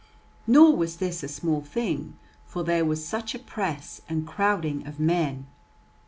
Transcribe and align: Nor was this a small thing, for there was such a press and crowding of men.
Nor 0.47 0.75
was 0.75 0.97
this 0.97 1.21
a 1.21 1.27
small 1.27 1.61
thing, 1.61 2.17
for 2.47 2.63
there 2.63 2.83
was 2.83 3.05
such 3.05 3.35
a 3.35 3.37
press 3.37 4.01
and 4.09 4.25
crowding 4.25 4.87
of 4.87 4.99
men. 4.99 5.45